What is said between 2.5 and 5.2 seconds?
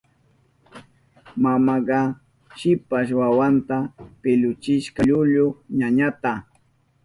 shipas wawanta pilluchishka